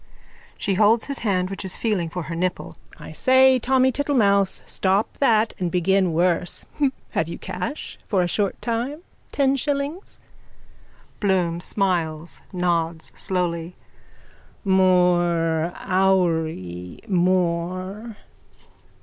[0.57, 4.63] (She holds his hand which is feeling for her nipple.) I say, Tommy Tittlemouse.
[4.65, 6.65] Stop that and begin worse.
[7.11, 9.03] Have you cash for a short time?
[9.31, 10.17] Ten shillings?
[11.19, 13.75] BLOOM: (Smiles, nods slowly.)
[14.65, 18.17] More, houri, more.